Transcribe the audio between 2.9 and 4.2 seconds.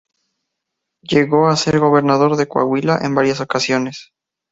en varias ocasiones.